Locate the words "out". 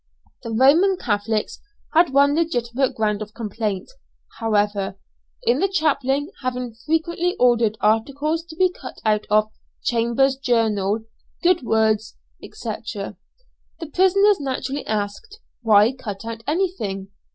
9.05-9.27, 16.25-16.41